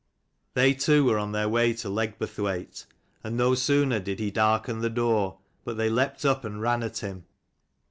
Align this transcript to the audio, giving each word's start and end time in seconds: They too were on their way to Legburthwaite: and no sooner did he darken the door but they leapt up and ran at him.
They 0.55 0.73
too 0.73 1.05
were 1.05 1.19
on 1.19 1.31
their 1.31 1.47
way 1.47 1.73
to 1.73 1.87
Legburthwaite: 1.87 2.87
and 3.23 3.37
no 3.37 3.53
sooner 3.53 3.99
did 3.99 4.17
he 4.17 4.31
darken 4.31 4.79
the 4.79 4.89
door 4.89 5.37
but 5.63 5.77
they 5.77 5.91
leapt 5.91 6.25
up 6.25 6.43
and 6.43 6.59
ran 6.59 6.81
at 6.81 6.97
him. 6.97 7.25